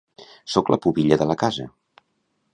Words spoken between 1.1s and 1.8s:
de la casa